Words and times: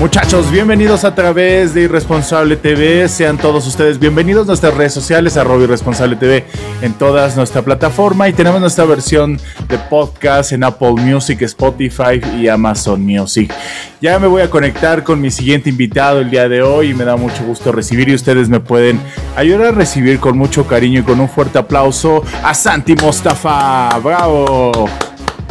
Muchachos, 0.00 0.50
bienvenidos 0.50 1.04
a 1.04 1.14
través 1.14 1.74
de 1.74 1.82
Irresponsable 1.82 2.56
TV. 2.56 3.06
Sean 3.06 3.36
todos 3.36 3.66
ustedes 3.66 3.98
bienvenidos 3.98 4.44
a 4.44 4.46
nuestras 4.46 4.74
redes 4.74 4.94
sociales, 4.94 5.36
arroba 5.36 5.64
Irresponsable 5.64 6.16
TV, 6.16 6.46
en 6.80 6.94
todas 6.94 7.36
nuestra 7.36 7.60
plataforma. 7.60 8.26
Y 8.26 8.32
tenemos 8.32 8.62
nuestra 8.62 8.86
versión 8.86 9.38
de 9.68 9.76
podcast 9.76 10.52
en 10.52 10.64
Apple 10.64 10.92
Music, 10.92 11.42
Spotify 11.42 12.18
y 12.38 12.48
Amazon 12.48 13.04
Music. 13.04 13.52
Ya 14.00 14.18
me 14.18 14.26
voy 14.26 14.40
a 14.40 14.48
conectar 14.48 15.04
con 15.04 15.20
mi 15.20 15.30
siguiente 15.30 15.68
invitado 15.68 16.20
el 16.20 16.30
día 16.30 16.48
de 16.48 16.62
hoy 16.62 16.92
y 16.92 16.94
me 16.94 17.04
da 17.04 17.16
mucho 17.16 17.44
gusto 17.44 17.70
recibir 17.70 18.08
y 18.08 18.14
ustedes 18.14 18.48
me 18.48 18.58
pueden 18.58 18.98
ayudar 19.36 19.66
a 19.66 19.72
recibir 19.72 20.18
con 20.18 20.38
mucho 20.38 20.66
cariño 20.66 21.00
y 21.00 21.02
con 21.02 21.20
un 21.20 21.28
fuerte 21.28 21.58
aplauso 21.58 22.24
a 22.42 22.54
Santi 22.54 22.94
Mostafa. 22.94 23.98
¡Bravo! 23.98 24.88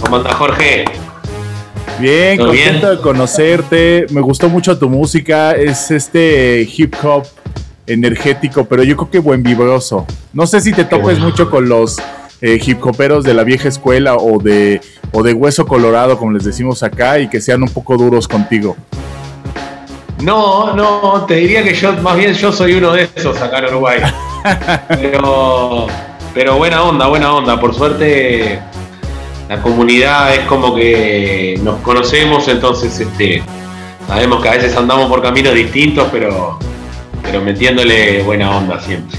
¿Cómo 0.01 0.15
anda 0.15 0.33
Jorge? 0.33 0.85
Bien, 1.97 2.37
contento 2.37 2.91
de 2.91 3.01
conocerte. 3.01 4.05
Me 4.11 4.21
gustó 4.21 4.49
mucho 4.49 4.77
tu 4.77 4.89
música. 4.89 5.51
Es 5.53 5.91
este 5.91 6.67
hip 6.75 6.93
hop 7.03 7.25
energético, 7.87 8.65
pero 8.65 8.83
yo 8.83 8.95
creo 8.95 9.09
que 9.09 9.19
buen 9.19 9.43
vibroso. 9.43 10.05
No 10.33 10.45
sé 10.45 10.61
si 10.61 10.71
te 10.71 10.85
topes 10.85 11.19
mucho 11.19 11.49
con 11.49 11.67
los 11.67 11.97
eh, 12.41 12.59
hip 12.63 12.85
hoperos 12.85 13.23
de 13.23 13.33
la 13.33 13.43
vieja 13.43 13.67
escuela 13.67 14.15
o 14.15 14.39
de, 14.39 14.81
o 15.11 15.23
de 15.23 15.33
hueso 15.33 15.65
colorado, 15.65 16.17
como 16.17 16.31
les 16.31 16.43
decimos 16.43 16.83
acá, 16.83 17.19
y 17.19 17.27
que 17.27 17.41
sean 17.41 17.63
un 17.63 17.69
poco 17.69 17.97
duros 17.97 18.27
contigo. 18.27 18.77
No, 20.21 20.75
no, 20.75 21.25
te 21.25 21.35
diría 21.35 21.63
que 21.63 21.73
yo, 21.73 21.93
más 21.93 22.17
bien 22.17 22.33
yo 22.33 22.51
soy 22.51 22.73
uno 22.73 22.91
de 22.91 23.09
esos 23.15 23.41
acá 23.41 23.59
en 23.59 23.65
Uruguay. 23.65 23.99
pero, 24.87 25.87
pero 26.33 26.57
buena 26.57 26.83
onda, 26.83 27.07
buena 27.07 27.33
onda. 27.33 27.59
Por 27.59 27.73
suerte 27.73 28.59
la 29.49 29.59
comunidad 29.63 30.35
es 30.35 30.41
como 30.41 30.75
que 30.75 31.59
nos 31.63 31.81
conocemos, 31.81 32.47
entonces 32.47 32.99
este, 32.99 33.41
sabemos 34.07 34.43
que 34.43 34.49
a 34.49 34.51
veces 34.51 34.77
andamos 34.77 35.09
por 35.09 35.23
caminos 35.23 35.55
distintos, 35.55 36.07
pero, 36.11 36.59
pero 37.23 37.41
metiéndole 37.41 38.21
buena 38.21 38.55
onda 38.55 38.79
siempre. 38.79 39.17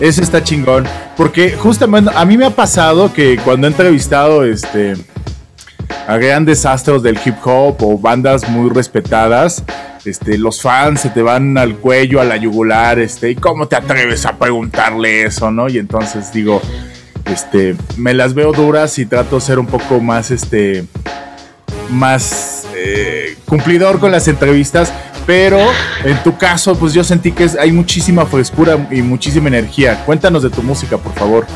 Eso 0.00 0.20
está 0.20 0.42
chingón, 0.42 0.84
porque 1.16 1.52
justamente 1.52 2.10
a 2.12 2.24
mí 2.24 2.36
me 2.36 2.44
ha 2.44 2.50
pasado 2.50 3.12
que 3.12 3.36
cuando 3.36 3.68
he 3.68 3.70
entrevistado 3.70 4.44
este, 4.44 4.94
a 6.08 6.16
grandes 6.16 6.66
astros 6.66 7.00
del 7.00 7.16
hip 7.24 7.36
hop 7.44 7.76
o 7.84 7.96
bandas 7.96 8.48
muy 8.48 8.68
respetadas, 8.68 9.62
este, 10.04 10.38
los 10.38 10.60
fans 10.60 11.02
se 11.02 11.10
te 11.10 11.22
van 11.22 11.56
al 11.56 11.76
cuello, 11.76 12.20
a 12.20 12.24
la 12.24 12.36
yugular, 12.36 12.98
este, 12.98 13.30
¿y 13.30 13.36
cómo 13.36 13.68
te 13.68 13.76
atreves 13.76 14.26
a 14.26 14.36
preguntarle 14.36 15.22
eso, 15.22 15.52
no? 15.52 15.68
Y 15.68 15.78
entonces 15.78 16.32
digo, 16.32 16.60
este, 17.26 17.76
me 17.96 18.14
las 18.14 18.34
veo 18.34 18.52
duras 18.52 18.98
y 18.98 19.06
trato 19.06 19.36
de 19.36 19.40
ser 19.40 19.58
un 19.58 19.66
poco 19.66 20.00
más, 20.00 20.30
este, 20.30 20.84
más 21.90 22.66
eh, 22.74 23.36
cumplidor 23.46 23.98
con 23.98 24.10
las 24.10 24.28
entrevistas, 24.28 24.92
pero 25.26 25.58
en 26.04 26.22
tu 26.22 26.36
caso, 26.36 26.76
pues 26.76 26.92
yo 26.92 27.04
sentí 27.04 27.32
que 27.32 27.48
hay 27.58 27.72
muchísima 27.72 28.26
frescura 28.26 28.88
y 28.90 29.02
muchísima 29.02 29.48
energía. 29.48 30.04
Cuéntanos 30.04 30.42
de 30.42 30.50
tu 30.50 30.62
música, 30.62 30.98
por 30.98 31.12
favor. 31.14 31.46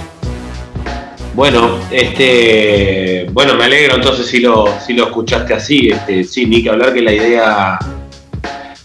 Bueno, 1.35 1.81
este, 1.91 3.27
bueno, 3.33 3.55
me 3.55 3.65
alegro 3.65 3.97
entonces 3.97 4.27
si 4.27 4.39
lo, 4.39 4.67
si 4.81 4.93
lo 4.93 5.07
escuchaste 5.07 5.55
así, 5.55 5.89
este, 5.89 6.23
sí, 6.23 6.47
ni 6.47 6.63
que 6.63 6.71
hablar 6.71 6.95
que 6.95 7.03
la 7.03 7.13
idea 7.13 7.79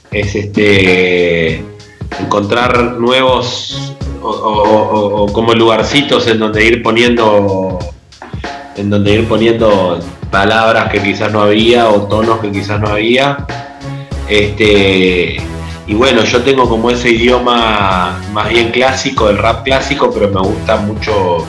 es 0.10 0.34
este 0.34 1.64
encontrar 2.20 2.94
nuevos 2.94 3.94
o, 4.22 5.28
como 5.32 5.54
lugarcitos 5.54 6.28
en 6.28 6.40
donde 6.40 6.66
ir 6.66 6.84
poniendo 6.84 7.80
en 8.76 8.90
donde 8.90 9.14
ir 9.14 9.28
poniendo 9.28 10.00
palabras 10.32 10.92
que 10.92 11.02
quizás 11.02 11.32
no 11.32 11.42
había 11.42 11.90
o 11.90 12.04
tonos 12.04 12.40
que 12.40 12.52
quizás 12.52 12.80
no 12.80 12.88
había. 12.88 13.46
Este 14.28 15.42
y 15.88 15.94
bueno 15.96 16.24
yo 16.24 16.42
tengo 16.44 16.70
como 16.70 16.92
ese 16.92 17.10
idioma 17.10 18.22
más 18.32 18.50
bien 18.50 18.70
clásico 18.70 19.28
el 19.28 19.40
rap 19.40 19.64
clásico 19.64 20.12
pero 20.14 20.28
me 20.30 20.40
gusta 20.40 20.78
mucho 20.78 21.44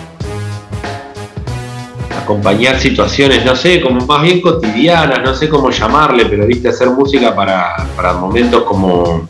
acompañar 2.18 2.80
situaciones 2.80 3.44
no 3.44 3.54
sé 3.54 3.82
como 3.82 4.04
más 4.06 4.22
bien 4.22 4.40
cotidianas 4.40 5.20
no 5.22 5.34
sé 5.34 5.50
cómo 5.50 5.70
llamarle 5.70 6.24
pero 6.24 6.46
viste 6.46 6.70
hacer 6.70 6.88
música 6.88 7.36
para, 7.36 7.86
para 7.94 8.14
momentos 8.14 8.62
como 8.62 9.28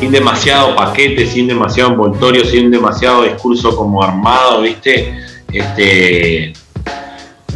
sin 0.00 0.10
demasiado 0.10 0.74
paquete, 0.74 1.26
sin 1.26 1.46
demasiado 1.46 1.90
envoltorio, 1.90 2.44
sin 2.44 2.70
demasiado 2.70 3.22
discurso 3.22 3.76
como 3.76 4.02
armado, 4.02 4.62
¿viste? 4.62 5.14
Este, 5.52 6.54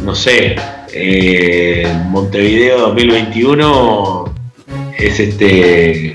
no 0.03 0.13
sé, 0.13 0.55
eh, 0.93 1.91
Montevideo 2.07 2.79
2021 2.81 4.35
es 4.97 5.19
este, 5.19 6.13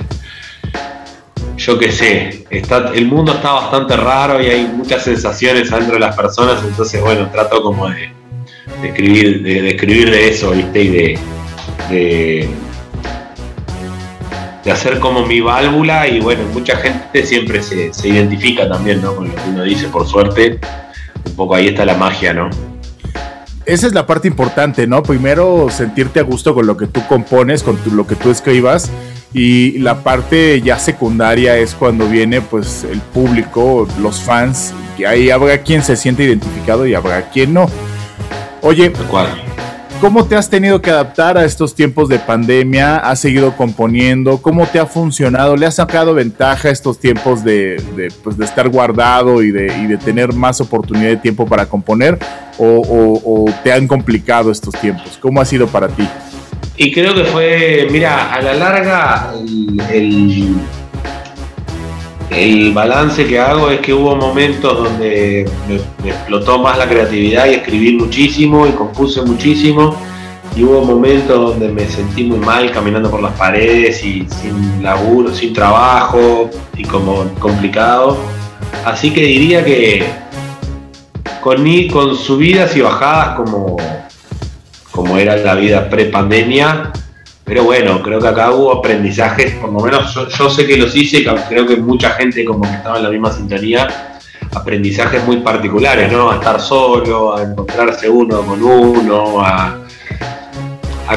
yo 1.56 1.78
qué 1.78 1.90
sé, 1.90 2.46
está, 2.48 2.92
el 2.94 3.06
mundo 3.06 3.32
está 3.32 3.52
bastante 3.52 3.96
raro 3.96 4.40
y 4.40 4.46
hay 4.46 4.66
muchas 4.66 5.02
sensaciones 5.02 5.72
adentro 5.72 5.94
de 5.94 6.00
las 6.00 6.16
personas, 6.16 6.62
entonces 6.64 7.02
bueno, 7.02 7.28
trato 7.30 7.60
como 7.60 7.88
de, 7.88 8.12
de, 8.82 9.68
escribir 9.68 10.10
de 10.10 10.28
eso, 10.28 10.52
¿viste? 10.52 10.82
Y 10.82 10.88
de 10.88 11.18
de 11.90 12.48
hacer 14.68 14.98
como 14.98 15.24
mi 15.24 15.40
válvula 15.40 16.08
y 16.08 16.20
bueno, 16.20 16.42
mucha 16.52 16.76
gente 16.76 17.24
siempre 17.24 17.62
se, 17.62 17.90
identifica 18.08 18.68
también, 18.68 19.00
¿no? 19.00 19.14
Con 19.14 19.28
lo 19.28 19.34
que 19.34 19.42
uno 19.48 19.62
dice, 19.62 19.88
por 19.88 20.06
suerte, 20.06 20.58
un 21.24 21.36
poco 21.36 21.54
ahí 21.54 21.68
está 21.68 21.84
la 21.84 21.94
magia, 21.94 22.34
¿no? 22.34 22.50
Esa 23.64 23.86
es 23.86 23.94
la 23.94 24.06
parte 24.06 24.26
importante, 24.26 24.86
¿no? 24.86 25.02
Primero 25.02 25.68
sentirte 25.70 26.18
a 26.20 26.24
gusto 26.24 26.54
con 26.54 26.66
lo 26.66 26.76
que 26.76 26.86
tú 26.86 27.06
compones, 27.06 27.62
con 27.62 27.78
lo 27.92 28.06
que 28.06 28.16
tú 28.16 28.30
escribas 28.30 28.90
y 29.32 29.78
la 29.78 30.02
parte 30.02 30.60
ya 30.60 30.78
secundaria 30.78 31.56
es 31.56 31.74
cuando 31.74 32.06
viene 32.06 32.40
pues 32.40 32.84
el 32.84 33.00
público, 33.00 33.86
los 34.00 34.20
fans, 34.20 34.74
y 34.98 35.04
ahí 35.04 35.30
habrá 35.30 35.58
quien 35.62 35.82
se 35.82 35.96
siente 35.96 36.24
identificado 36.24 36.86
y 36.86 36.94
habrá 36.94 37.30
quien 37.30 37.54
no. 37.54 37.70
Oye, 38.62 38.92
¿Cuál? 39.08 39.28
¿Cómo 40.00 40.24
te 40.24 40.34
has 40.34 40.48
tenido 40.48 40.80
que 40.80 40.90
adaptar 40.90 41.36
a 41.36 41.44
estos 41.44 41.74
tiempos 41.74 42.08
de 42.08 42.18
pandemia? 42.18 42.96
¿Has 42.96 43.20
seguido 43.20 43.54
componiendo? 43.54 44.40
¿Cómo 44.40 44.66
te 44.66 44.78
ha 44.78 44.86
funcionado? 44.86 45.56
¿Le 45.56 45.66
has 45.66 45.74
sacado 45.74 46.14
ventaja 46.14 46.68
a 46.68 46.70
estos 46.70 46.98
tiempos 46.98 47.44
de, 47.44 48.10
pues, 48.24 48.40
estar 48.40 48.70
guardado 48.70 49.42
y 49.42 49.50
de, 49.50 49.98
tener 50.02 50.32
más 50.32 50.58
oportunidad 50.62 51.10
de 51.10 51.16
tiempo 51.18 51.46
para 51.46 51.66
componer? 51.66 52.18
¿O, 52.56 53.44
te 53.62 53.74
han 53.74 53.86
complicado 53.86 54.50
estos 54.50 54.74
tiempos? 54.80 55.18
¿Cómo 55.20 55.38
ha 55.38 55.44
sido 55.44 55.66
para 55.66 55.88
ti? 55.88 56.08
Y 56.78 56.92
creo 56.92 57.14
que 57.14 57.24
fue, 57.24 57.86
mira, 57.90 58.32
a 58.32 58.40
la 58.40 58.54
larga 58.54 59.34
el 59.92 60.56
balance 62.72 63.26
que 63.26 63.38
hago 63.38 63.70
es 63.70 63.80
que 63.80 63.92
hubo 63.92 64.14
momentos 64.16 64.76
donde 64.78 65.50
me, 65.68 66.08
explotó 66.08 66.58
más 66.58 66.78
la 66.78 66.88
creatividad 66.88 67.46
y 67.46 67.54
escribí 67.54 67.94
muchísimo 67.94 68.66
y 68.66 68.70
compuse 68.70 69.22
muchísimo. 69.22 69.96
Y 70.56 70.64
hubo 70.64 70.82
momentos 70.82 71.50
donde 71.50 71.68
me 71.68 71.86
sentí 71.86 72.24
muy 72.24 72.38
mal 72.38 72.70
caminando 72.72 73.10
por 73.10 73.22
las 73.22 73.32
paredes 73.34 74.04
y 74.04 74.26
sin 74.28 74.82
laburo, 74.82 75.32
sin 75.32 75.52
trabajo 75.52 76.50
y 76.76 76.84
como 76.84 77.24
complicado. 77.38 78.16
Así 78.84 79.10
que 79.12 79.22
diría 79.22 79.64
que 79.64 80.04
con, 81.40 81.64
con 81.88 82.16
subidas 82.16 82.76
y 82.76 82.80
bajadas 82.80 83.36
como, 83.36 83.76
como 84.90 85.18
era 85.18 85.36
la 85.36 85.54
vida 85.54 85.88
pre-pandemia, 85.88 86.92
pero 87.50 87.64
bueno, 87.64 88.00
creo 88.00 88.20
que 88.20 88.28
acá 88.28 88.52
hubo 88.52 88.72
aprendizajes, 88.72 89.54
por 89.56 89.72
lo 89.72 89.80
menos 89.80 90.14
yo, 90.14 90.48
sé 90.48 90.68
que 90.68 90.76
los 90.76 90.94
hice 90.94 91.18
y 91.18 91.24
creo 91.24 91.66
que 91.66 91.78
mucha 91.78 92.10
gente 92.10 92.44
como 92.44 92.62
que 92.62 92.76
estaba 92.76 92.98
en 92.98 93.02
la 93.02 93.10
misma 93.10 93.32
sintonía, 93.32 94.20
aprendizajes 94.54 95.24
muy 95.24 95.38
particulares, 95.38 96.12
¿no? 96.12 96.30
A 96.30 96.36
estar 96.36 96.60
solo, 96.60 97.36
a 97.36 97.42
encontrarse 97.42 98.08
uno 98.08 98.42
con 98.42 98.62
uno, 98.62 99.44
a, 99.44 99.80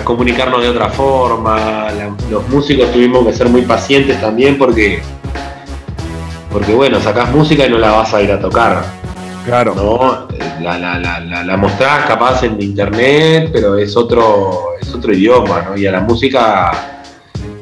comunicarnos 0.03 0.63
de 0.63 0.69
otra 0.69 0.89
forma. 0.89 1.89
los 2.31 2.49
músicos 2.49 2.91
tuvimos 2.91 3.27
que 3.27 3.33
ser 3.33 3.49
muy 3.49 3.61
pacientes 3.61 4.19
también 4.19 4.57
porque, 4.57 5.03
porque 6.51 6.73
bueno, 6.73 6.99
sacás 6.99 7.29
música 7.29 7.67
y 7.67 7.69
no 7.69 7.77
la 7.77 7.91
vas 7.91 8.11
a 8.11 8.23
ir 8.23 8.31
a 8.31 8.39
tocar. 8.39 8.83
Claro. 9.45 9.75
¿no? 9.75 10.22
La, 10.63 10.79
la, 10.79 10.97
la, 10.97 11.43
la, 11.43 11.57
mostrás 11.57 12.05
capaz 12.05 12.43
en 12.43 12.61
internet, 12.61 13.49
pero 13.51 13.77
es 13.77 13.97
otro, 13.97 14.69
es 14.81 14.93
otro 14.93 15.13
idioma, 15.13 15.61
¿no? 15.69 15.77
Y 15.77 15.85
a 15.85 15.91
la 15.91 15.99
música 15.99 16.71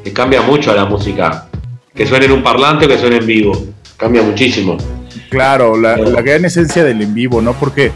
le 0.04 0.12
cambia 0.12 0.40
mucho 0.42 0.70
a 0.70 0.74
la 0.74 0.84
música. 0.84 1.48
Que 1.92 2.06
suene 2.06 2.26
en 2.26 2.32
un 2.32 2.42
parlante 2.42 2.86
o 2.86 2.88
que 2.88 2.98
suene 2.98 3.16
en 3.16 3.26
vivo. 3.26 3.52
Cambia 3.96 4.22
muchísimo. 4.22 4.78
Claro, 5.30 5.76
la, 5.76 5.96
gran 5.96 6.44
esencia 6.44 6.84
del 6.84 7.02
en 7.02 7.12
vivo, 7.12 7.42
¿no? 7.42 7.54
Porque, 7.54 7.90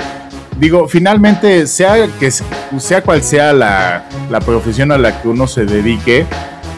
digo, 0.58 0.88
finalmente, 0.88 1.66
sea, 1.66 2.08
que, 2.18 2.30
sea 2.30 3.02
cual 3.02 3.22
sea 3.22 3.52
la, 3.52 4.04
profesión 4.44 4.90
a 4.90 4.98
la 4.98 5.20
que 5.20 5.28
uno 5.28 5.46
se 5.46 5.66
dedique, 5.66 6.26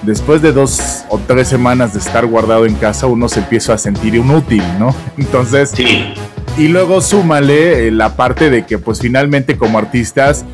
después 0.02 0.42
de 0.42 0.52
dos 0.52 1.04
o 1.08 1.18
tres 1.26 1.48
semanas 1.48 1.92
de 1.92 2.00
estar 2.00 2.26
guardado 2.26 2.66
en 2.66 2.74
casa, 2.74 3.06
uno 3.06 3.28
se 3.28 3.40
empieza 3.40 3.74
a 3.74 3.78
sentir 3.78 4.14
inútil, 4.14 4.62
¿no? 4.78 4.94
Entonces, 5.16 5.70
sí. 5.70 6.14
Y 6.58 6.66
luego 6.66 7.00
súmale 7.00 7.86
eh, 7.86 7.90
la 7.92 8.16
parte 8.16 8.50
de 8.50 8.66
que, 8.66 8.78
pues 8.78 9.00
finalmente 9.00 9.56
como 9.56 9.78
artistas, 9.78 10.44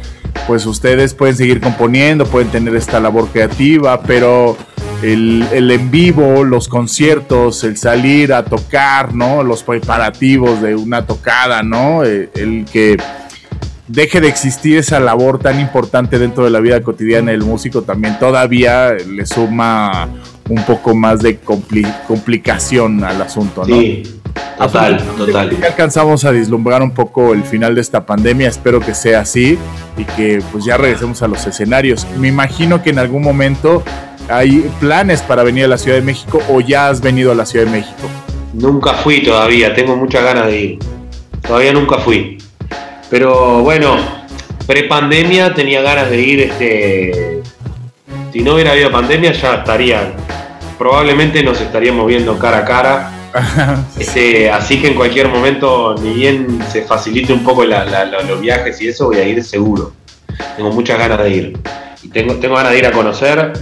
pues 0.47 0.67
ustedes 0.67 1.15
pueden 1.15 1.35
seguir 1.35 1.61
componiendo, 1.61 2.27
pueden 2.27 2.51
tener 2.51 2.77
esta 2.77 3.01
labor 3.01 3.29
creativa, 3.29 4.03
pero 4.03 4.57
el, 5.03 5.47
en 5.53 5.91
vivo, 5.91 6.45
los 6.45 6.69
conciertos, 6.69 7.65
el 7.65 7.79
salir 7.79 8.35
a 8.35 8.45
tocar, 8.45 9.15
¿no? 9.15 9.43
Los 9.43 9.63
preparativos 9.63 10.61
de 10.61 10.77
una 10.77 11.07
tocada, 11.07 11.63
¿no? 11.63 12.05
Eh, 12.05 12.29
el, 12.35 12.67
que 12.71 12.99
deje 13.89 14.21
de 14.21 14.29
existir 14.29 14.79
esa 14.79 15.01
labor 15.01 15.39
tan 15.39 15.59
importante 15.59 16.19
dentro 16.19 16.45
de 16.45 16.51
la 16.51 16.61
vida 16.61 16.83
cotidiana 16.83 17.31
del 17.31 17.43
músico 17.43 17.83
también 17.83 18.19
todavía 18.19 18.93
le 18.93 19.27
suma 19.27 20.09
un 20.49 20.63
poco 20.65 20.95
más 20.95 21.21
de 21.21 21.39
complicación 21.39 23.05
al 23.05 23.23
asunto, 23.23 23.65
¿no? 23.67 23.79
Sí, 23.79 24.03
total, 24.59 24.99
total. 25.17 25.59
Ya 25.61 25.67
alcanzamos 25.67 26.25
a 26.25 26.31
vislumbrar 26.31 26.83
un 26.83 26.93
poco 26.93 27.33
el 27.33 27.43
final 27.45 27.75
de 27.75 27.81
esta 27.81 28.05
pandemia, 28.05 28.49
espero 28.49 28.81
que 28.81 28.95
sea 28.95 29.21
así 29.21 29.59
y 29.97 30.05
que 30.05 30.43
pues 30.53 30.65
ya 30.65 30.77
regresemos 30.77 31.23
a 31.23 31.29
los 31.29 31.47
escenarios. 31.47 32.07
Me 32.19 32.29
imagino 32.29 32.83
que 32.83 32.91
en 32.91 32.99
algún 32.99 33.23
momento 33.23 33.83
¿Hay 34.29 34.71
planes 34.81 35.21
para 35.21 35.43
venir 35.43 35.67
a 35.67 35.69
la 35.69 35.77
Ciudad 35.77 35.99
de 35.99 36.03
México 36.03 36.41
o 36.49 36.61
ya 36.61 36.89
has 36.89 37.01
venido 37.03 37.31
a 37.31 37.35
la 37.35 37.45
Ciudad 37.45 37.67
de 37.67 37.73
México? 37.73 38.09
Nunca 38.55 38.95
fui 38.95 39.23
todavía, 39.23 39.75
tengo 39.75 39.97
muchas 39.97 40.25
ganas 40.25 40.47
de 40.47 40.61
ir. 40.61 40.79
Todavía 41.43 41.75
nunca 41.75 41.99
fui. 41.99 42.39
Pero 43.11 43.61
bueno, 43.61 43.97
pre-pandemia 44.67 45.53
tenía 45.53 45.83
ganas 45.83 46.09
de 46.09 46.21
ir. 46.23 46.41
Este, 46.41 47.43
si 48.33 48.41
no 48.41 48.55
hubiera 48.55 48.73
habido 48.73 48.91
pandemia 48.91 49.33
ya 49.33 49.57
estaría, 49.57 50.15
probablemente 50.79 51.43
nos 51.43 51.61
estaríamos 51.61 52.07
viendo 52.07 52.39
cara 52.39 52.59
a 52.59 52.65
cara. 52.65 53.13
Así 54.53 54.81
que 54.81 54.89
en 54.89 54.95
cualquier 54.95 55.29
momento, 55.29 55.97
ni 56.01 56.15
bien 56.15 56.61
se 56.71 56.83
facilite 56.83 57.33
un 57.33 57.43
poco 57.43 57.65
los 57.65 58.41
viajes 58.41 58.81
y 58.81 58.89
eso, 58.89 59.07
voy 59.07 59.17
a 59.17 59.29
ir 59.29 59.43
seguro. 59.43 59.93
Tengo 60.57 60.71
muchas 60.71 60.99
ganas 60.99 61.19
de 61.19 61.31
ir. 61.31 61.59
Y 62.03 62.09
tengo, 62.09 62.35
tengo 62.37 62.55
ganas 62.55 62.73
de 62.73 62.79
ir 62.79 62.87
a 62.87 62.93
conocer 62.93 63.53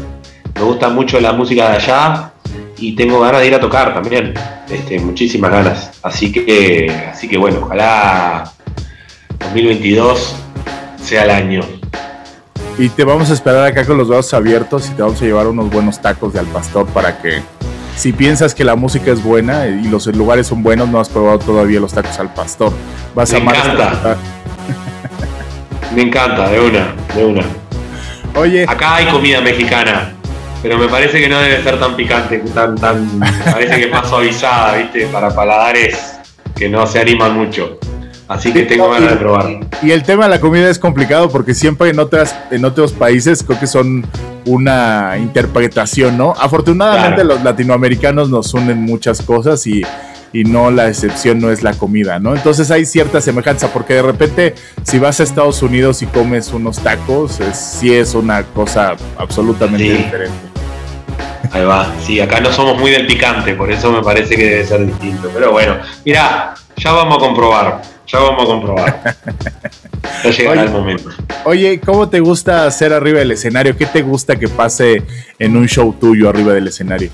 me 0.54 0.62
gusta 0.62 0.88
mucho 0.88 1.20
la 1.20 1.32
música 1.32 1.70
de 1.70 1.76
allá 1.76 2.32
y 2.76 2.94
tengo 2.94 3.20
ganas 3.20 3.40
de 3.40 3.48
ir 3.48 3.54
a 3.54 3.60
tocar 3.60 3.94
también, 3.94 4.34
este, 4.70 4.98
muchísimas 5.00 5.50
ganas. 5.50 5.90
Así 6.02 6.32
que, 6.32 6.90
así 7.10 7.28
que 7.28 7.38
bueno, 7.38 7.60
ojalá 7.62 8.52
2022 9.40 10.34
sea 11.02 11.24
el 11.24 11.30
año. 11.30 11.62
Y 12.78 12.88
te 12.88 13.04
vamos 13.04 13.30
a 13.30 13.34
esperar 13.34 13.66
acá 13.66 13.84
con 13.84 13.98
los 13.98 14.08
brazos 14.08 14.34
abiertos 14.34 14.88
y 14.88 14.94
te 14.94 15.02
vamos 15.02 15.20
a 15.20 15.24
llevar 15.24 15.46
unos 15.46 15.70
buenos 15.70 16.00
tacos 16.00 16.32
de 16.32 16.40
al 16.40 16.46
pastor 16.46 16.86
para 16.86 17.20
que 17.20 17.42
si 17.96 18.12
piensas 18.12 18.54
que 18.54 18.64
la 18.64 18.76
música 18.76 19.12
es 19.12 19.22
buena 19.22 19.66
y 19.66 19.88
los 19.88 20.06
lugares 20.06 20.46
son 20.46 20.62
buenos, 20.62 20.88
no 20.88 21.00
has 21.00 21.08
probado 21.08 21.38
todavía 21.38 21.80
los 21.80 21.92
tacos 21.92 22.18
al 22.18 22.32
pastor. 22.32 22.72
Vas 23.14 23.32
Me 23.32 23.38
encanta. 23.38 24.16
Me 25.94 26.02
encanta, 26.02 26.48
de 26.48 26.60
una, 26.60 26.94
de 27.14 27.24
una. 27.24 27.42
Oye. 28.34 28.64
Acá 28.66 28.96
hay 28.96 29.06
comida 29.06 29.40
mexicana 29.40 30.14
pero 30.62 30.78
me 30.78 30.88
parece 30.88 31.20
que 31.20 31.28
no 31.28 31.40
debe 31.40 31.60
ser 31.60 31.78
tan 31.80 31.96
picante, 31.96 32.38
tan, 32.54 32.76
tan, 32.76 33.20
parece 33.52 33.76
que 33.76 33.84
es 33.86 33.90
más 33.90 34.08
suavizada, 34.08 34.76
¿viste? 34.76 35.06
Para 35.06 35.34
paladares 35.34 36.20
que 36.54 36.68
no 36.68 36.86
se 36.86 37.00
animan 37.00 37.36
mucho. 37.36 37.78
Así 38.28 38.52
que 38.52 38.62
tengo 38.62 38.88
ganas 38.88 39.10
de 39.10 39.16
probar. 39.16 39.60
Y 39.82 39.90
el 39.90 40.04
tema 40.04 40.24
de 40.24 40.30
la 40.30 40.40
comida 40.40 40.70
es 40.70 40.78
complicado 40.78 41.28
porque 41.28 41.52
siempre 41.52 41.90
en, 41.90 41.98
otras, 41.98 42.36
en 42.52 42.64
otros 42.64 42.92
países 42.92 43.42
creo 43.42 43.58
que 43.58 43.66
son 43.66 44.06
una 44.46 45.16
interpretación, 45.18 46.18
¿no? 46.18 46.34
Afortunadamente 46.38 47.24
los 47.24 47.42
latinoamericanos 47.42 48.30
nos 48.30 48.52
unen 48.54 48.82
muchas 48.82 49.22
cosas 49.22 49.66
y 49.66 49.82
y 50.32 50.44
no 50.44 50.70
la 50.70 50.88
excepción 50.88 51.40
no 51.40 51.50
es 51.50 51.62
la 51.62 51.74
comida, 51.74 52.18
¿no? 52.18 52.34
Entonces 52.34 52.70
hay 52.70 52.86
cierta 52.86 53.20
semejanza, 53.20 53.72
porque 53.72 53.94
de 53.94 54.02
repente 54.02 54.54
si 54.82 54.98
vas 54.98 55.20
a 55.20 55.22
Estados 55.22 55.62
Unidos 55.62 56.02
y 56.02 56.06
comes 56.06 56.52
unos 56.52 56.78
tacos, 56.78 57.40
es, 57.40 57.56
sí 57.56 57.94
es 57.94 58.14
una 58.14 58.42
cosa 58.42 58.96
absolutamente 59.18 59.84
diferente. 59.84 60.52
Ahí 61.50 61.64
va, 61.64 61.92
sí, 62.00 62.18
acá 62.18 62.40
no 62.40 62.50
somos 62.50 62.78
muy 62.78 62.90
del 62.90 63.06
picante, 63.06 63.54
por 63.54 63.70
eso 63.70 63.92
me 63.92 64.02
parece 64.02 64.36
que 64.36 64.44
debe 64.44 64.66
ser 64.66 64.86
distinto. 64.86 65.30
Pero 65.34 65.52
bueno, 65.52 65.76
mira, 66.04 66.54
ya 66.76 66.92
vamos 66.92 67.18
a 67.18 67.20
comprobar, 67.20 67.82
ya 68.12 68.18
vamos 68.20 68.42
a 68.42 68.46
comprobar. 68.46 69.16
ya 70.24 70.30
llegará 70.30 70.62
el 70.62 70.70
momento. 70.70 71.10
Oye, 71.44 71.80
¿cómo 71.80 72.08
te 72.08 72.20
gusta 72.20 72.66
hacer 72.66 72.92
arriba 72.92 73.20
del 73.20 73.32
escenario? 73.32 73.76
¿Qué 73.76 73.86
te 73.86 74.02
gusta 74.02 74.36
que 74.36 74.48
pase 74.48 75.02
en 75.38 75.56
un 75.56 75.66
show 75.66 75.94
tuyo 75.98 76.28
arriba 76.28 76.52
del 76.52 76.68
escenario? 76.68 77.10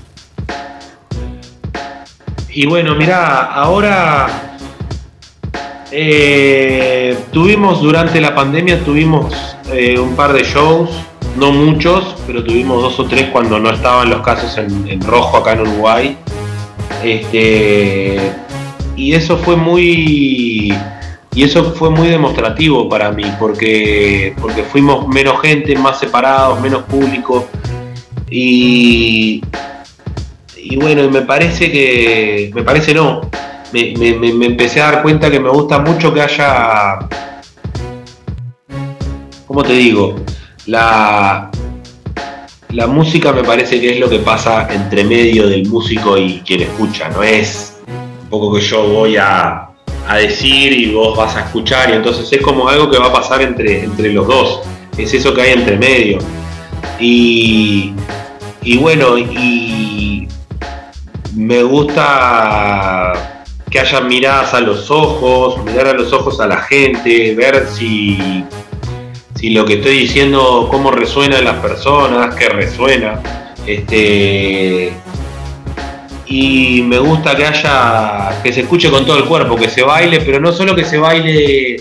Y 2.49 2.65
bueno, 2.65 2.95
mira, 2.95 3.45
ahora 3.53 4.57
eh, 5.91 7.17
tuvimos 7.31 7.81
durante 7.81 8.19
la 8.19 8.35
pandemia, 8.35 8.83
tuvimos 8.83 9.55
eh, 9.71 9.97
un 9.97 10.15
par 10.15 10.33
de 10.33 10.43
shows, 10.43 10.89
no 11.37 11.51
muchos, 11.51 12.15
pero 12.27 12.43
tuvimos 12.43 12.81
dos 12.81 12.99
o 12.99 13.05
tres 13.05 13.29
cuando 13.31 13.59
no 13.59 13.69
estaban 13.69 14.09
los 14.09 14.21
casos 14.21 14.57
en, 14.57 15.01
rojo 15.01 15.37
acá 15.37 15.53
en 15.53 15.61
Uruguay. 15.61 16.17
Este, 17.03 18.19
y 18.99 19.13
eso 19.13 19.37
fue 19.37 19.55
muy 19.55 20.73
y 21.33 21.43
eso 21.43 21.73
fue 21.73 21.89
muy 21.89 22.09
demostrativo 22.09 22.89
para 22.89 23.11
mí 23.11 23.25
porque 23.39 24.35
porque 24.41 24.63
fuimos 24.63 25.07
menos 25.07 25.41
gente 25.41 25.75
más 25.75 25.99
separados 25.99 26.59
menos 26.59 26.83
público 26.83 27.47
y 28.29 29.41
y 30.61 30.75
bueno, 30.75 31.09
me 31.09 31.21
parece 31.21 31.71
que, 31.71 32.51
me 32.53 32.61
parece 32.61 32.93
no, 32.93 33.21
me, 33.71 33.91
empecé 34.45 34.81
a 34.81 34.91
dar 34.91 35.01
cuenta 35.01 35.31
que 35.31 35.39
me 35.39 35.49
gusta 35.49 35.79
mucho 35.79 36.13
que 36.13 36.21
haya, 36.21 36.99
¿cómo 39.47 39.63
te 39.63 39.73
digo? 39.73 40.15
La, 40.67 41.49
la 42.69 42.87
música 42.87 43.31
me 43.31 43.43
parece 43.43 43.81
que 43.81 43.93
es 43.93 43.99
lo 43.99 44.09
que 44.09 44.19
pasa 44.19 44.67
entre 44.71 45.03
medio 45.03 45.47
del 45.47 45.67
músico 45.67 46.17
y 46.17 46.41
quien 46.45 46.61
escucha, 46.61 47.09
no 47.09 47.23
es 47.23 47.68
poco 48.29 48.53
que 48.53 48.61
yo 48.61 48.87
voy 48.87 49.17
a, 49.17 49.65
decir 50.15 50.73
y 50.73 50.91
vos 50.91 51.15
vas 51.15 51.35
a 51.35 51.41
escuchar 51.41 51.91
y 51.91 51.93
entonces 51.93 52.31
es 52.33 52.41
como 52.41 52.67
algo 52.67 52.89
que 52.89 52.97
va 52.97 53.07
a 53.07 53.13
pasar 53.13 53.43
entre, 53.43 53.83
entre 53.83 54.11
los 54.11 54.25
dos, 54.25 54.61
es 54.97 55.13
eso 55.13 55.35
que 55.35 55.41
hay 55.43 55.51
entre 55.53 55.77
medio. 55.77 56.17
Y, 56.99 57.93
y 58.63 58.77
bueno, 58.77 59.19
y 59.19 60.27
me 61.35 61.61
gusta 61.61 63.35
que 63.69 63.79
haya 63.79 64.01
miradas 64.01 64.53
a 64.53 64.61
los 64.61 64.89
ojos, 64.89 65.63
mirar 65.63 65.87
a 65.87 65.93
los 65.93 66.11
ojos 66.11 66.39
a 66.39 66.47
la 66.47 66.57
gente, 66.57 67.35
ver 67.35 67.67
si, 67.67 68.43
si 69.35 69.51
lo 69.51 69.65
que 69.65 69.75
estoy 69.75 69.99
diciendo, 69.99 70.67
cómo 70.71 70.91
resuena 70.91 71.37
en 71.37 71.45
las 71.45 71.57
personas, 71.57 72.35
qué 72.35 72.49
resuena. 72.49 73.21
Este, 73.65 74.91
y 76.31 76.83
me 76.83 76.99
gusta 76.99 77.35
que 77.35 77.43
haya, 77.43 78.39
que 78.43 78.53
se 78.53 78.61
escuche 78.61 78.91
con 78.91 79.03
todo 79.03 79.17
el 79.17 79.25
cuerpo, 79.25 79.55
que 79.55 79.67
se 79.67 79.81
baile, 79.81 80.21
pero 80.21 80.39
no 80.39 80.51
solo 80.51 80.75
que 80.75 80.85
se 80.85 80.99
baile, 80.99 81.77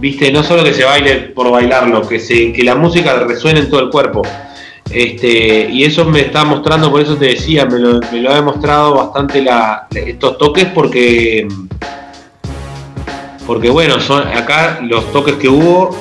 viste, 0.00 0.32
no 0.32 0.42
solo 0.42 0.64
que 0.64 0.74
se 0.74 0.84
baile 0.84 1.14
por 1.34 1.48
bailarlo, 1.48 2.06
que, 2.06 2.18
se, 2.18 2.52
que 2.52 2.64
la 2.64 2.74
música 2.74 3.14
resuene 3.20 3.60
en 3.60 3.70
todo 3.70 3.80
el 3.80 3.90
cuerpo. 3.90 4.22
Este, 4.90 5.68
y 5.70 5.84
eso 5.84 6.04
me 6.04 6.20
está 6.20 6.44
mostrando, 6.44 6.90
por 6.90 7.00
eso 7.00 7.16
te 7.16 7.26
decía, 7.26 7.64
me 7.66 7.78
lo, 7.78 8.30
ha 8.30 8.34
demostrado 8.34 8.94
bastante 8.94 9.44
estos 9.94 10.36
toques 10.36 10.64
porque, 10.64 11.46
porque 13.46 13.70
bueno, 13.70 14.00
son, 14.00 14.26
acá 14.26 14.80
los 14.82 15.12
toques 15.12 15.34
que 15.34 15.48
hubo 15.48 15.96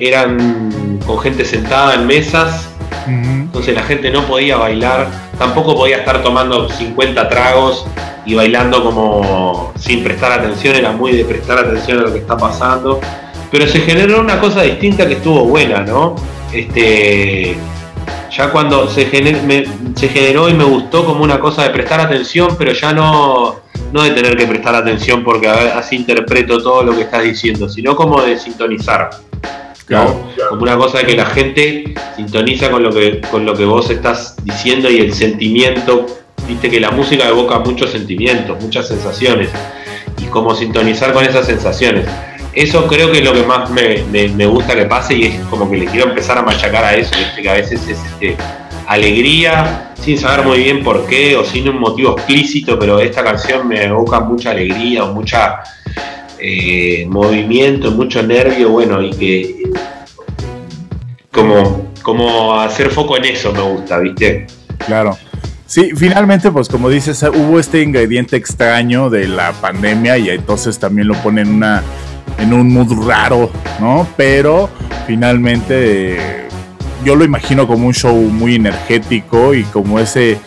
eran 0.00 0.98
con 1.06 1.20
gente 1.20 1.44
sentada 1.44 1.94
en 1.94 2.06
mesas, 2.08 2.68
entonces 3.06 3.74
la 3.74 3.82
gente 3.82 4.10
no 4.10 4.26
podía 4.26 4.56
bailar, 4.56 5.29
tampoco 5.40 5.74
podía 5.74 5.96
estar 5.96 6.22
tomando 6.22 6.68
50 6.68 7.26
tragos 7.30 7.86
y 8.26 8.34
bailando 8.34 8.84
como 8.84 9.72
sin 9.74 10.04
prestar 10.04 10.32
atención, 10.32 10.76
era 10.76 10.92
muy 10.92 11.12
de 11.12 11.24
prestar 11.24 11.58
atención 11.58 11.98
a 12.00 12.02
lo 12.02 12.12
que 12.12 12.18
está 12.18 12.36
pasando. 12.36 13.00
Pero 13.50 13.66
se 13.66 13.80
generó 13.80 14.20
una 14.20 14.38
cosa 14.38 14.60
distinta 14.60 15.08
que 15.08 15.14
estuvo 15.14 15.46
buena, 15.46 15.80
¿no? 15.80 16.14
Este, 16.52 17.56
ya 18.30 18.50
cuando 18.52 18.86
se, 18.90 19.06
generó 19.06 20.50
y 20.50 20.52
me 20.52 20.64
gustó 20.64 21.06
como 21.06 21.24
una 21.24 21.40
cosa 21.40 21.62
de 21.62 21.70
prestar 21.70 22.00
atención, 22.00 22.54
pero 22.58 22.72
ya 22.74 22.92
no, 22.92 23.60
no 23.92 24.02
de 24.02 24.10
tener 24.10 24.36
que 24.36 24.46
prestar 24.46 24.74
atención 24.74 25.24
porque 25.24 25.48
así 25.48 25.96
interpreto 25.96 26.62
todo 26.62 26.82
lo 26.82 26.94
que 26.94 27.00
estás 27.00 27.22
diciendo, 27.22 27.66
sino 27.66 27.96
como 27.96 28.20
de 28.20 28.38
sintonizar. 28.38 29.08
Como 29.90 30.62
una 30.62 30.76
cosa 30.76 30.98
de 30.98 31.06
que 31.06 31.16
la 31.16 31.26
gente 31.26 31.94
sintoniza 32.16 32.70
con 32.70 32.82
lo 32.82 32.92
que, 32.92 33.20
con 33.30 33.44
lo 33.44 33.54
que 33.54 33.64
vos 33.64 33.90
estás 33.90 34.36
diciendo 34.44 34.88
y 34.88 34.98
el 34.98 35.12
sentimiento. 35.12 36.06
Viste 36.46 36.70
que 36.70 36.80
la 36.80 36.90
música 36.90 37.28
evoca 37.28 37.58
muchos 37.58 37.90
sentimientos, 37.90 38.60
muchas 38.62 38.88
sensaciones. 38.88 39.50
Y 40.18 40.26
como 40.26 40.54
sintonizar 40.54 41.12
con 41.12 41.24
esas 41.24 41.46
sensaciones. 41.46 42.06
Eso 42.52 42.86
creo 42.86 43.12
que 43.12 43.18
es 43.18 43.24
lo 43.24 43.32
que 43.32 43.44
más 43.44 43.70
me, 43.70 44.46
gusta 44.46 44.74
que 44.74 44.84
pase 44.84 45.14
y 45.14 45.24
es 45.24 45.40
como 45.46 45.70
que 45.70 45.76
le 45.76 45.86
quiero 45.86 46.08
empezar 46.08 46.36
a 46.38 46.42
machacar 46.42 46.84
a 46.84 46.96
eso, 46.96 47.12
que 47.40 47.48
a 47.48 47.54
veces 47.54 47.80
es 47.86 47.98
este, 48.04 48.36
alegría 48.88 49.92
sin 49.94 50.18
saber 50.18 50.44
muy 50.44 50.58
bien 50.58 50.82
por 50.82 51.06
qué 51.06 51.36
o 51.36 51.44
sin 51.44 51.68
un 51.68 51.78
motivo 51.78 52.16
explícito, 52.16 52.76
pero 52.76 52.98
esta 52.98 53.22
canción 53.22 53.68
me 53.68 53.84
evoca 53.84 54.18
mucha 54.20 54.50
alegría 54.50 55.04
o 55.04 55.12
mucha 55.12 55.60
eh, 56.40 57.06
movimiento, 57.08 57.90
mucho 57.90 58.22
nervio, 58.22 58.70
bueno, 58.70 59.02
y 59.02 59.10
que 59.10 59.62
como, 61.30 61.92
como 62.02 62.58
hacer 62.60 62.90
foco 62.90 63.16
en 63.16 63.26
eso 63.26 63.52
me 63.52 63.62
gusta, 63.62 63.98
¿viste? 63.98 64.46
Claro. 64.86 65.16
Sí, 65.66 65.90
finalmente, 65.94 66.50
pues 66.50 66.68
como 66.68 66.88
dices, 66.88 67.22
hubo 67.22 67.60
este 67.60 67.82
ingrediente 67.82 68.36
extraño 68.36 69.08
de 69.08 69.28
la 69.28 69.52
pandemia 69.52 70.18
y 70.18 70.28
entonces 70.28 70.78
también 70.80 71.06
lo 71.06 71.14
pone 71.14 71.42
en, 71.42 71.54
una, 71.54 71.82
en 72.38 72.52
un 72.52 72.72
mood 72.72 73.06
raro, 73.06 73.50
¿no? 73.78 74.08
Pero 74.16 74.68
finalmente 75.06 76.48
yo 77.04 77.14
lo 77.14 77.24
imagino 77.24 77.68
como 77.68 77.86
un 77.86 77.94
show 77.94 78.16
muy 78.16 78.56
energético 78.56 79.54
y 79.54 79.62
como 79.64 80.00
ese 80.00 80.38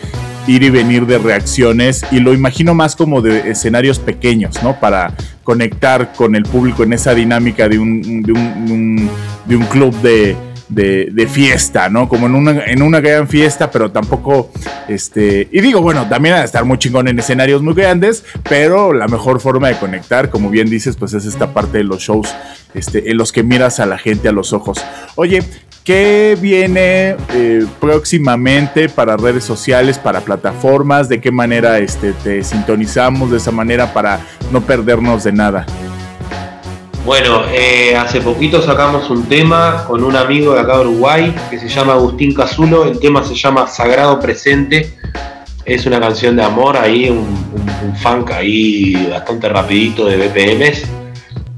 ir 0.46 0.62
y 0.62 0.70
venir 0.70 1.06
de 1.06 1.16
reacciones 1.16 2.04
y 2.10 2.20
lo 2.20 2.34
imagino 2.34 2.74
más 2.74 2.94
como 2.94 3.22
de 3.22 3.50
escenarios 3.50 3.98
pequeños, 3.98 4.62
¿no? 4.62 4.78
Para 4.78 5.14
conectar 5.44 6.12
con 6.14 6.34
el 6.34 6.42
público 6.42 6.82
en 6.82 6.94
esa 6.94 7.14
dinámica 7.14 7.68
de 7.68 7.78
un, 7.78 8.22
de 8.22 8.32
un, 8.32 9.10
de 9.46 9.56
un, 9.56 9.64
club 9.66 9.94
de, 10.00 10.36
de, 10.68 11.28
fiesta, 11.28 11.88
¿no? 11.88 12.08
Como 12.08 12.26
en 12.26 12.34
una, 12.34 12.64
en 12.64 12.82
una 12.82 13.00
gran 13.00 13.28
fiesta, 13.28 13.70
pero 13.70 13.90
tampoco, 13.90 14.50
este, 14.88 15.48
y 15.52 15.60
digo, 15.60 15.80
bueno, 15.80 16.08
también 16.08 16.34
estar 16.36 16.64
muy 16.64 16.78
chingón 16.78 17.08
en 17.08 17.18
escenarios 17.18 17.62
muy 17.62 17.74
grandes, 17.74 18.24
pero 18.48 18.92
la 18.92 19.06
mejor 19.06 19.40
forma 19.40 19.68
de 19.68 19.76
conectar, 19.76 20.30
como 20.30 20.50
bien 20.50 20.68
dices, 20.68 20.96
pues 20.96 21.12
es 21.12 21.26
esta 21.26 21.52
parte 21.52 21.78
de 21.78 21.84
los 21.84 22.00
shows, 22.00 22.34
este, 22.74 23.10
en 23.10 23.18
los 23.18 23.30
que 23.30 23.42
miras 23.42 23.78
a 23.80 23.86
la 23.86 23.98
gente 23.98 24.28
a 24.28 24.32
los 24.32 24.52
ojos. 24.52 24.84
Oye, 25.16 25.42
¿Qué 25.84 26.38
viene 26.40 27.14
eh, 27.34 27.66
próximamente 27.78 28.88
para 28.88 29.18
redes 29.18 29.44
sociales, 29.44 29.98
para 29.98 30.22
plataformas? 30.22 31.10
¿De 31.10 31.20
qué 31.20 31.30
manera 31.30 31.78
este, 31.78 32.14
te 32.14 32.42
sintonizamos 32.42 33.30
de 33.30 33.36
esa 33.36 33.50
manera 33.50 33.92
para 33.92 34.18
no 34.50 34.62
perdernos 34.62 35.24
de 35.24 35.32
nada? 35.32 35.66
Bueno, 37.04 37.42
eh, 37.52 37.94
hace 37.96 38.22
poquito 38.22 38.62
sacamos 38.62 39.10
un 39.10 39.26
tema 39.26 39.84
con 39.86 40.02
un 40.02 40.16
amigo 40.16 40.54
de 40.54 40.60
acá 40.60 40.78
de 40.78 40.86
Uruguay 40.86 41.34
que 41.50 41.58
se 41.58 41.68
llama 41.68 41.92
Agustín 41.92 42.32
Cazulo. 42.32 42.86
El 42.86 42.98
tema 42.98 43.22
se 43.22 43.34
llama 43.34 43.66
Sagrado 43.66 44.18
Presente. 44.18 44.94
Es 45.66 45.84
una 45.84 46.00
canción 46.00 46.34
de 46.34 46.44
amor 46.44 46.78
ahí, 46.78 47.10
un, 47.10 47.18
un 47.18 47.96
funk 47.96 48.30
ahí 48.30 49.06
bastante 49.10 49.50
rapidito 49.50 50.06
de 50.06 50.16
BPMs 50.16 51.03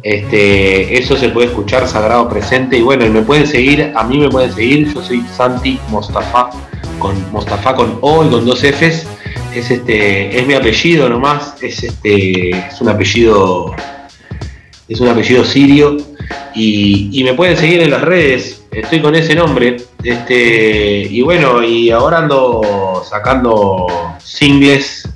este, 0.07 0.97
eso 0.97 1.17
se 1.17 1.31
puede 1.31 1.49
escuchar 1.49 1.89
Sagrado 1.89 2.29
Presente. 2.29 2.79
Y 2.79 2.83
bueno, 2.83 3.05
y 3.05 3.11
me 3.11 3.23
pueden 3.23 3.45
seguir, 3.45 3.93
a 3.97 4.05
mí 4.05 4.19
me 4.19 4.29
pueden 4.29 4.53
seguir, 4.53 4.95
yo 4.95 5.03
soy 5.03 5.21
Santi 5.37 5.81
Mostafa, 5.89 6.51
con 7.01 7.33
Mostafa 7.33 7.75
con 7.75 7.99
O 8.03 8.25
y 8.25 8.29
con 8.29 8.47
dos 8.47 8.63
Fs. 8.63 9.05
Es 9.53 9.69
este, 9.69 10.39
es 10.39 10.47
mi 10.47 10.55
apellido 10.55 11.09
nomás, 11.09 11.61
es 11.61 11.83
este, 11.83 12.51
es 12.51 12.81
un 12.81 12.89
apellido, 12.89 13.75
es 14.89 15.01
un 15.01 15.09
apellido 15.09 15.45
sirio. 15.45 15.97
Y, 16.55 17.23
me 17.25 17.35
pueden 17.35 17.57
seguir 17.57 17.81
en 17.81 17.91
las 17.91 18.03
redes, 18.03 18.65
estoy 18.71 19.01
con 19.01 19.17
ese 19.17 19.35
nombre. 19.35 19.77
Este, 20.05 21.09
y 21.11 21.21
bueno, 21.23 21.65
y 21.65 21.91
ahora 21.91 22.19
ando 22.19 23.03
sacando 23.11 23.89
singles. 24.23 25.09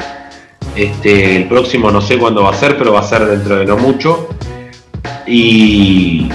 Este, 0.75 1.37
el 1.37 1.49
próximo 1.49 1.92
no 1.92 2.00
sé 2.00 2.18
cuándo 2.18 2.42
va 2.42 2.50
a 2.50 2.54
ser, 2.54 2.76
pero 2.76 2.92
va 2.92 3.00
a 3.00 3.09
ser 3.09 3.25
dentro 3.26 3.56
de 3.56 3.66
no 3.66 3.76
mucho. 3.76 4.28
Y, 5.32 6.28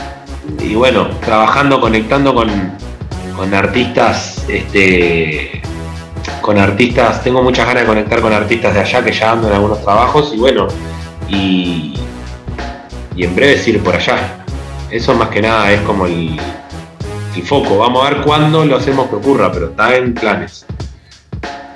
bueno, 0.73 1.09
trabajando, 1.19 1.81
conectando 1.81 2.33
con, 2.33 3.53
artistas, 3.53 4.45
este, 4.47 5.61
con 6.39 6.57
artistas, 6.57 7.21
tengo 7.21 7.43
muchas 7.43 7.67
ganas 7.67 7.83
de 7.83 7.87
conectar 7.87 8.21
con 8.21 8.31
artistas 8.31 8.73
de 8.73 8.79
allá 8.79 9.03
que 9.03 9.11
ya 9.11 9.33
ando 9.33 9.49
en 9.49 9.55
algunos 9.55 9.83
trabajos 9.83 10.31
y 10.33 10.37
bueno, 10.37 10.67
y, 11.27 11.93
y 13.17 13.25
en 13.25 13.35
breve 13.35 13.61
ir 13.67 13.83
por 13.83 13.95
allá. 13.95 14.45
Eso 14.89 15.13
más 15.13 15.27
que 15.27 15.41
nada 15.41 15.73
es 15.73 15.81
como 15.81 16.05
el, 16.05 16.39
el 17.35 17.43
foco. 17.43 17.77
Vamos 17.77 18.05
a 18.05 18.11
ver 18.11 18.21
cuándo 18.21 18.63
lo 18.63 18.77
hacemos 18.77 19.09
que 19.09 19.15
ocurra, 19.15 19.51
pero 19.51 19.71
está 19.71 19.93
en 19.97 20.13
planes. 20.13 20.65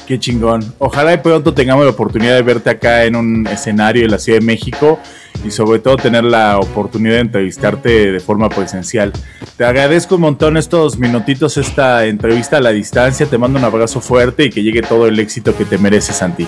Qué 0.10 0.20
chingón. 0.20 0.74
Ojalá 0.80 1.12
de 1.12 1.20
pronto 1.20 1.54
tengamos 1.54 1.86
la 1.86 1.92
oportunidad 1.92 2.34
de 2.34 2.42
verte 2.42 2.72
acá 2.72 3.04
en 3.06 3.16
un 3.16 3.46
escenario 3.46 4.06
en 4.06 4.10
la 4.10 4.18
Ciudad 4.18 4.40
de 4.40 4.46
México 4.48 4.98
y 5.46 5.52
sobre 5.52 5.78
todo 5.78 5.98
tener 5.98 6.24
la 6.24 6.58
oportunidad 6.58 7.14
de 7.14 7.20
entrevistarte 7.20 8.12
de 8.12 8.20
forma 8.20 8.50
presencial. 8.50 9.14
Te 9.56 9.66
agradezco 9.66 10.16
un 10.16 10.22
montón 10.22 10.58
estos 10.58 10.98
minutitos, 10.98 11.58
esta 11.58 12.08
entrevista 12.08 12.58
a 12.58 12.60
la 12.60 12.72
distancia. 12.72 13.28
Te 13.28 13.38
mando 13.38 13.60
un 13.60 13.66
abrazo 13.66 14.02
fuerte 14.02 14.46
y 14.46 14.50
que 14.50 14.64
llegue 14.64 14.82
todo 14.82 15.06
el 15.06 15.20
éxito 15.20 15.56
que 15.56 15.64
te 15.64 15.78
mereces, 15.78 16.16
Santi. 16.16 16.48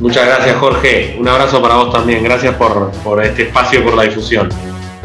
Muchas 0.00 0.26
gracias, 0.26 0.56
Jorge. 0.56 1.16
Un 1.20 1.28
abrazo 1.28 1.62
para 1.62 1.76
vos 1.76 1.92
también. 1.92 2.24
Gracias 2.24 2.52
por, 2.56 2.90
por 3.04 3.24
este 3.24 3.44
espacio 3.44 3.78
y 3.78 3.82
por 3.84 3.94
la 3.94 4.02
difusión. 4.02 4.48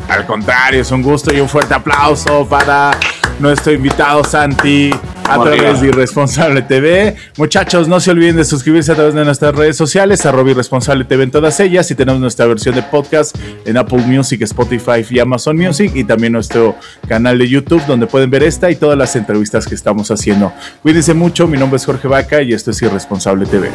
Al 0.09 0.25
contrario, 0.25 0.81
es 0.81 0.89
un 0.89 1.03
gusto 1.03 1.31
y 1.31 1.39
un 1.39 1.47
fuerte 1.47 1.75
aplauso 1.75 2.43
para 2.49 2.97
nuestro 3.37 3.71
invitado 3.71 4.23
Santi 4.23 4.89
a 5.27 5.41
través 5.41 5.81
de 5.81 5.87
Irresponsable 5.87 6.61
TV. 6.61 7.15
Muchachos, 7.37 7.87
no 7.87 7.99
se 7.99 8.11
olviden 8.11 8.37
de 8.37 8.45
suscribirse 8.45 8.91
a 8.91 8.95
través 8.95 9.13
de 9.13 9.25
nuestras 9.25 9.55
redes 9.55 9.75
sociales, 9.75 10.25
arroba 10.25 10.51
Irresponsable 10.51 11.05
TV 11.05 11.23
en 11.23 11.31
todas 11.31 11.59
ellas 11.59 11.89
y 11.91 11.95
tenemos 11.95 12.21
nuestra 12.21 12.45
versión 12.45 12.75
de 12.75 12.83
podcast 12.83 13.35
en 13.65 13.77
Apple 13.77 13.99
Music, 13.99 14.41
Spotify 14.43 15.05
y 15.09 15.19
Amazon 15.19 15.57
Music 15.57 15.91
y 15.93 16.03
también 16.03 16.33
nuestro 16.33 16.75
canal 17.07 17.37
de 17.37 17.47
YouTube 17.47 17.85
donde 17.85 18.07
pueden 18.07 18.29
ver 18.29 18.43
esta 18.43 18.71
y 18.71 18.75
todas 18.75 18.97
las 18.97 19.15
entrevistas 19.15 19.67
que 19.67 19.75
estamos 19.75 20.09
haciendo. 20.11 20.53
Cuídense 20.81 21.13
mucho, 21.13 21.47
mi 21.47 21.57
nombre 21.57 21.77
es 21.77 21.85
Jorge 21.85 22.07
Vaca 22.07 22.41
y 22.41 22.53
esto 22.53 22.71
es 22.71 22.81
Irresponsable 22.81 23.45
TV. 23.45 23.69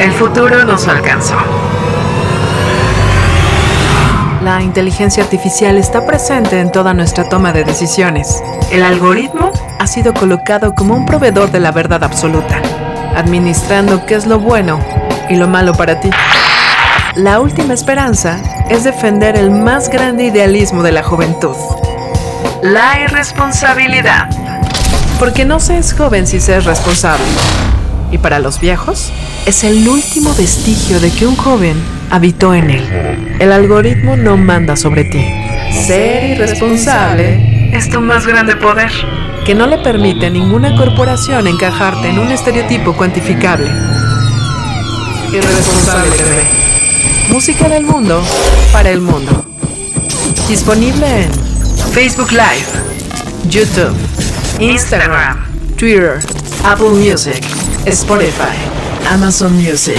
El 0.00 0.12
futuro 0.12 0.64
nos 0.64 0.86
alcanzó. 0.86 1.36
La 4.44 4.62
inteligencia 4.62 5.24
artificial 5.24 5.76
está 5.76 6.06
presente 6.06 6.60
en 6.60 6.70
toda 6.70 6.94
nuestra 6.94 7.28
toma 7.28 7.52
de 7.52 7.64
decisiones. 7.64 8.40
El 8.70 8.84
algoritmo 8.84 9.50
ha 9.78 9.86
sido 9.86 10.14
colocado 10.14 10.74
como 10.74 10.94
un 10.94 11.06
proveedor 11.06 11.50
de 11.50 11.60
la 11.60 11.72
verdad 11.72 12.02
absoluta, 12.04 12.60
administrando 13.16 14.04
qué 14.06 14.14
es 14.14 14.26
lo 14.26 14.38
bueno 14.38 14.80
y 15.28 15.36
lo 15.36 15.48
malo 15.48 15.72
para 15.74 16.00
ti. 16.00 16.10
La 17.16 17.40
última 17.40 17.74
esperanza 17.74 18.40
es 18.70 18.84
defender 18.84 19.36
el 19.36 19.50
más 19.50 19.88
grande 19.88 20.24
idealismo 20.24 20.82
de 20.82 20.92
la 20.92 21.02
juventud. 21.02 21.56
La 22.62 23.00
irresponsabilidad. 23.00 24.28
Porque 25.18 25.44
no 25.44 25.58
se 25.58 25.78
es 25.78 25.92
joven 25.92 26.26
si 26.26 26.38
se 26.40 26.56
es 26.56 26.64
responsable. 26.64 27.24
Y 28.10 28.18
para 28.18 28.38
los 28.38 28.60
viejos, 28.60 29.12
es 29.46 29.64
el 29.64 29.86
último 29.88 30.34
vestigio 30.34 31.00
de 31.00 31.10
que 31.10 31.26
un 31.26 31.36
joven 31.36 31.76
habitó 32.10 32.54
en 32.54 32.70
él. 32.70 33.36
El 33.38 33.52
algoritmo 33.52 34.16
no 34.16 34.36
manda 34.36 34.76
sobre 34.76 35.04
ti. 35.04 35.24
Ser 35.86 36.24
irresponsable 36.24 37.70
es 37.72 37.90
tu 37.90 38.00
más 38.00 38.26
grande 38.26 38.56
poder, 38.56 38.90
que 39.48 39.54
no 39.54 39.66
le 39.66 39.78
permite 39.78 40.26
a 40.26 40.28
ninguna 40.28 40.76
corporación 40.76 41.46
encajarte 41.46 42.10
en 42.10 42.18
un 42.18 42.30
estereotipo 42.30 42.94
cuantificable. 42.94 43.66
Irresponsable 45.32 46.10
TV. 46.10 46.42
Música 47.30 47.66
del 47.66 47.86
mundo 47.86 48.22
para 48.74 48.90
el 48.90 49.00
mundo. 49.00 49.46
Disponible 50.50 51.22
en 51.22 51.32
Facebook 51.94 52.30
Live, 52.30 52.66
YouTube, 53.48 53.96
Instagram, 54.60 55.42
Twitter, 55.78 56.18
Apple 56.62 56.90
Music, 56.90 57.42
Spotify, 57.86 58.52
Amazon 59.10 59.56
Music. 59.56 59.96